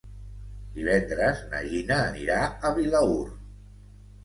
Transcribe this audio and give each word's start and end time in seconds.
Divendres 0.77 1.43
na 1.51 1.61
Gina 1.67 1.99
anirà 2.07 2.41
a 2.71 2.75
Vilaür. 2.81 3.31